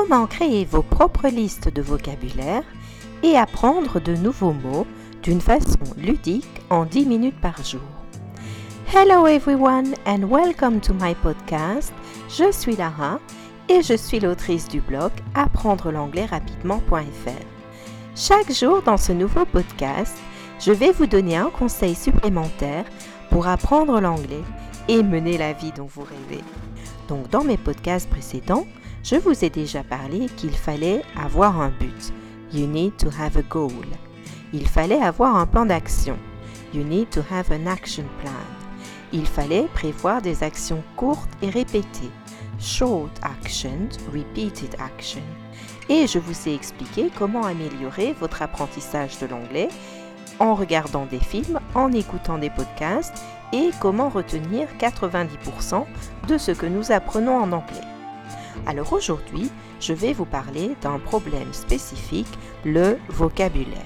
[0.00, 2.62] Comment créer vos propres listes de vocabulaire
[3.24, 4.86] et apprendre de nouveaux mots
[5.24, 7.80] d'une façon ludique en 10 minutes par jour?
[8.94, 11.92] Hello everyone and welcome to my podcast.
[12.28, 13.18] Je suis Lara
[13.68, 17.44] et je suis l'autrice du blog apprendre l'anglais rapidement.fr.
[18.14, 20.16] Chaque jour dans ce nouveau podcast,
[20.60, 22.84] je vais vous donner un conseil supplémentaire
[23.30, 24.44] pour apprendre l'anglais
[24.86, 26.44] et mener la vie dont vous rêvez.
[27.08, 28.64] Donc dans mes podcasts précédents,
[29.10, 32.12] je vous ai déjà parlé qu'il fallait avoir un but.
[32.52, 33.86] You need to have a goal.
[34.52, 36.18] Il fallait avoir un plan d'action.
[36.74, 38.32] You need to have an action plan.
[39.14, 42.10] Il fallait prévoir des actions courtes et répétées.
[42.60, 45.22] Short actions, repeated action.
[45.88, 49.68] Et je vous ai expliqué comment améliorer votre apprentissage de l'anglais
[50.38, 55.86] en regardant des films, en écoutant des podcasts et comment retenir 90%
[56.28, 57.97] de ce que nous apprenons en anglais.
[58.66, 63.76] Alors aujourd'hui, je vais vous parler d'un problème spécifique, le vocabulaire.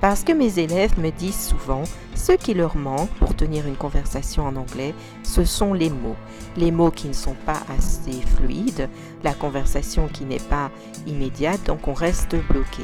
[0.00, 4.46] Parce que mes élèves me disent souvent, ce qui leur manque pour tenir une conversation
[4.46, 6.16] en anglais, ce sont les mots.
[6.56, 8.88] Les mots qui ne sont pas assez fluides,
[9.22, 10.70] la conversation qui n'est pas
[11.06, 12.82] immédiate, donc on reste bloqué.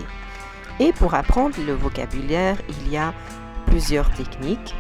[0.79, 3.13] Et pour apprendre le vocabulaire, il y a
[3.67, 4.75] plusieurs techniques.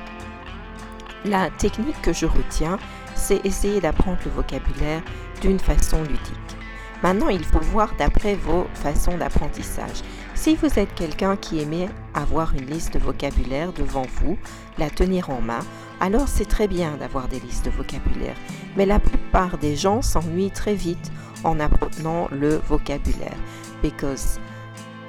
[1.26, 2.78] La technique que je retiens,
[3.20, 5.02] c'est essayer d'apprendre le vocabulaire
[5.40, 6.56] d'une façon ludique.
[7.02, 10.02] Maintenant, il faut voir d'après vos façons d'apprentissage.
[10.34, 14.36] Si vous êtes quelqu'un qui aimait avoir une liste de vocabulaire devant vous,
[14.76, 15.60] la tenir en main,
[16.00, 18.36] alors c'est très bien d'avoir des listes de vocabulaire.
[18.76, 21.10] Mais la plupart des gens s'ennuient très vite
[21.44, 23.36] en apprenant le vocabulaire.
[23.82, 24.38] Because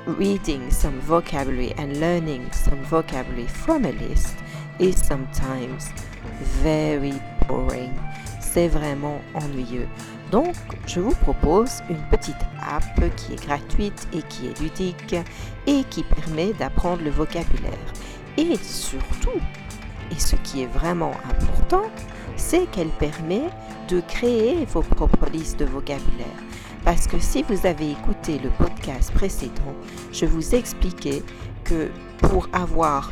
[0.08, 4.36] reading some vocabulary and learning some vocabulary from a list
[4.80, 5.92] is sometimes
[6.64, 7.14] very
[8.40, 9.88] C'est vraiment ennuyeux.
[10.32, 15.16] Donc, je vous propose une petite app qui est gratuite et qui est ludique
[15.68, 17.72] et qui permet d'apprendre le vocabulaire.
[18.38, 19.40] Et surtout,
[20.12, 21.84] et ce qui est vraiment important,
[22.36, 23.44] c'est qu'elle permet
[23.88, 26.28] de créer vos propres listes de vocabulaire.
[26.84, 29.76] Parce que si vous avez écouté le podcast précédent,
[30.12, 31.24] je vous expliquais
[31.64, 31.90] que
[32.20, 33.12] pour avoir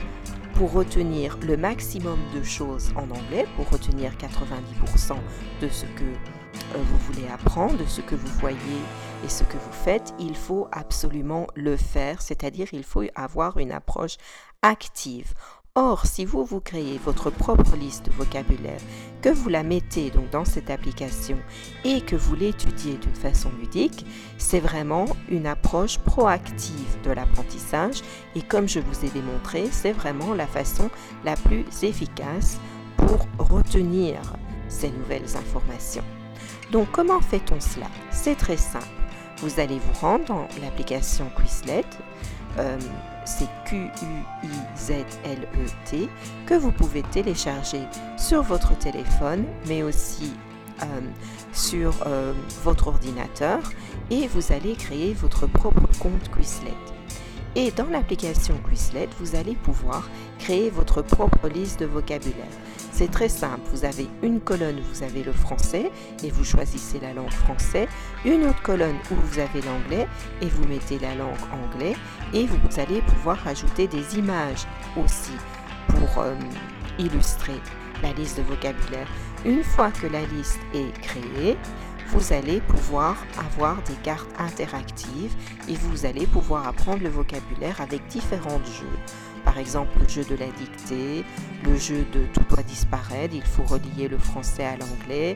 [0.59, 5.15] pour retenir le maximum de choses en anglais, pour retenir 90%
[5.61, 8.57] de ce que euh, vous voulez apprendre, de ce que vous voyez
[9.23, 13.71] et ce que vous faites, il faut absolument le faire, c'est-à-dire il faut avoir une
[13.71, 14.17] approche
[14.61, 15.33] active.
[15.75, 18.81] Or, si vous vous créez votre propre liste de vocabulaire,
[19.21, 21.37] que vous la mettez donc dans cette application
[21.85, 24.05] et que vous l'étudiez d'une façon ludique,
[24.37, 28.01] c'est vraiment une approche proactive de l'apprentissage
[28.35, 30.89] et comme je vous ai démontré, c'est vraiment la façon
[31.23, 32.59] la plus efficace
[32.97, 34.19] pour retenir
[34.69, 36.03] ces nouvelles informations.
[36.71, 37.87] Donc comment fait-on cela?
[38.11, 38.85] C'est très simple.
[39.37, 41.85] Vous allez vous rendre dans l'application Quizlet,
[42.57, 42.77] euh,
[43.29, 43.99] c'est Q-U-I-Z-L-E-T,
[46.47, 47.81] que vous pouvez télécharger
[48.17, 50.33] sur votre téléphone, mais aussi
[50.81, 51.01] euh,
[51.53, 53.59] sur euh, votre ordinateur,
[54.09, 56.73] et vous allez créer votre propre compte Quizlet.
[57.55, 62.57] Et dans l'application Quizlet, vous allez pouvoir créer votre propre liste de vocabulaire.
[62.99, 65.89] C'est très simple, vous avez une colonne, vous avez le français
[66.21, 67.87] et vous choisissez la langue français,
[68.25, 70.05] une autre colonne où vous avez l'anglais
[70.41, 71.93] et vous mettez la langue anglais
[72.33, 74.67] et vous allez pouvoir ajouter des images
[74.97, 75.31] aussi
[75.87, 76.35] pour euh,
[76.97, 77.61] illustrer
[78.03, 79.07] la liste de vocabulaire.
[79.45, 81.55] Une fois que la liste est créée,
[82.11, 85.33] vous allez pouvoir avoir des cartes interactives
[85.67, 88.97] et vous allez pouvoir apprendre le vocabulaire avec différents jeux.
[89.45, 91.23] Par exemple, le jeu de la dictée,
[91.63, 95.35] le jeu de tout doit disparaître, il faut relier le français à l'anglais.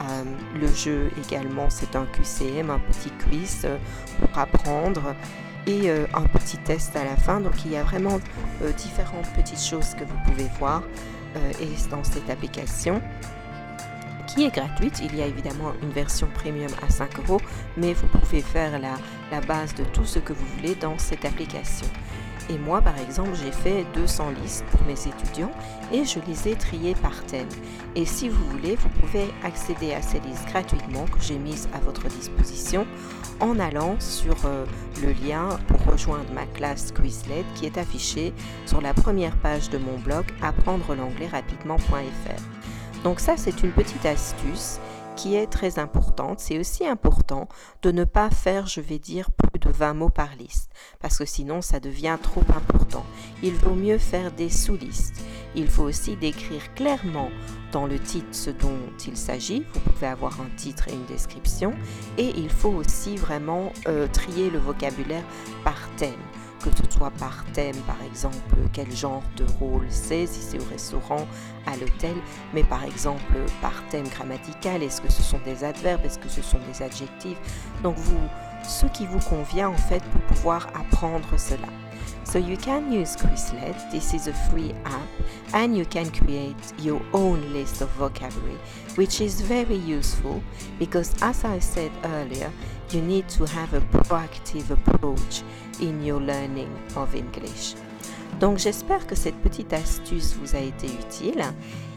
[0.00, 0.24] Euh,
[0.58, 3.76] le jeu également, c'est un QCM, un petit quiz euh,
[4.18, 5.14] pour apprendre
[5.66, 7.40] et euh, un petit test à la fin.
[7.40, 8.18] Donc il y a vraiment
[8.76, 10.82] différentes petites choses que vous pouvez voir
[11.90, 13.02] dans cette application
[14.34, 15.00] qui est gratuite.
[15.02, 17.40] Il y a évidemment une version premium à 5 euros,
[17.76, 18.96] mais vous pouvez faire la,
[19.40, 21.86] base de tout ce que vous voulez dans cette application.
[22.50, 25.50] Et moi, par exemple, j'ai fait 200 listes pour mes étudiants
[25.92, 27.48] et je les ai triées par thème.
[27.96, 31.80] Et si vous voulez, vous pouvez accéder à ces listes gratuitement que j'ai mises à
[31.80, 32.86] votre disposition
[33.40, 34.66] en allant sur euh,
[35.02, 38.32] le lien pour rejoindre ma classe Quizlet qui est affiché
[38.66, 42.53] sur la première page de mon blog apprendre l'anglais rapidement.fr.
[43.04, 44.80] Donc ça, c'est une petite astuce
[45.14, 46.40] qui est très importante.
[46.40, 47.48] C'est aussi important
[47.82, 50.70] de ne pas faire, je vais dire, plus de 20 mots par liste,
[51.00, 53.04] parce que sinon ça devient trop important.
[53.42, 55.22] Il vaut mieux faire des sous-listes.
[55.54, 57.28] Il faut aussi décrire clairement
[57.72, 59.66] dans le titre ce dont il s'agit.
[59.74, 61.74] Vous pouvez avoir un titre et une description.
[62.16, 65.24] Et il faut aussi vraiment euh, trier le vocabulaire
[65.62, 66.12] par thème
[66.64, 68.36] que ce soit par thème, par exemple,
[68.72, 71.26] quel genre de rôle c'est, si c'est au restaurant,
[71.66, 72.16] à l'hôtel,
[72.54, 76.42] mais par exemple par thème grammatical, est-ce que ce sont des adverbes, est-ce que ce
[76.42, 77.38] sont des adjectifs?
[77.82, 78.28] Donc vous,
[78.66, 81.68] ce qui vous convient en fait pour pouvoir apprendre cela.
[82.24, 83.76] So you can use Quizlet.
[83.90, 85.08] This is a free app
[85.52, 88.58] and you can create your own list of vocabulary,
[88.96, 90.42] which is very useful
[90.78, 92.50] because as I said earlier,
[92.90, 95.42] you need to have a proactive approach
[95.80, 97.74] in your learning of English.
[98.40, 101.44] Donc j'espère que cette petite astuce vous a été utile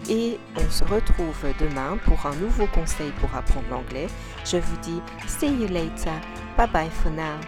[0.09, 4.07] et on se retrouve demain pour un nouveau conseil pour apprendre l'anglais.
[4.45, 6.21] Je vous dis see you later.
[6.57, 7.39] Bye bye for now.